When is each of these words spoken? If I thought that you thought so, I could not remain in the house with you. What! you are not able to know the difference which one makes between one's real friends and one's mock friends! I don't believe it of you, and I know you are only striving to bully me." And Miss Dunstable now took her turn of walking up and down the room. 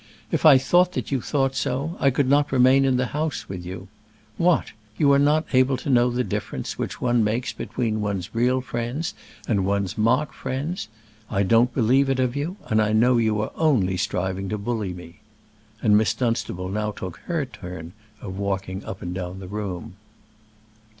If 0.31 0.47
I 0.47 0.57
thought 0.57 0.93
that 0.93 1.11
you 1.11 1.21
thought 1.21 1.55
so, 1.55 1.95
I 1.99 2.09
could 2.09 2.27
not 2.27 2.51
remain 2.51 2.85
in 2.85 2.97
the 2.97 3.05
house 3.13 3.47
with 3.47 3.63
you. 3.63 3.87
What! 4.37 4.71
you 4.97 5.13
are 5.13 5.19
not 5.19 5.45
able 5.53 5.77
to 5.77 5.91
know 5.91 6.09
the 6.09 6.23
difference 6.23 6.75
which 6.75 6.99
one 6.99 7.23
makes 7.23 7.53
between 7.53 8.01
one's 8.01 8.33
real 8.33 8.61
friends 8.61 9.13
and 9.47 9.63
one's 9.63 9.99
mock 9.99 10.33
friends! 10.33 10.87
I 11.29 11.43
don't 11.43 11.71
believe 11.71 12.09
it 12.09 12.19
of 12.19 12.35
you, 12.35 12.57
and 12.65 12.81
I 12.81 12.93
know 12.93 13.17
you 13.17 13.39
are 13.41 13.51
only 13.53 13.95
striving 13.95 14.49
to 14.49 14.57
bully 14.57 14.91
me." 14.91 15.19
And 15.83 15.95
Miss 15.95 16.15
Dunstable 16.15 16.69
now 16.69 16.89
took 16.89 17.17
her 17.27 17.45
turn 17.45 17.93
of 18.21 18.39
walking 18.39 18.83
up 18.83 19.03
and 19.03 19.13
down 19.13 19.37
the 19.37 19.47
room. 19.47 19.97